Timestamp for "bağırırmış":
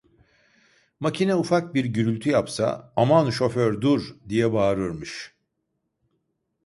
4.53-5.33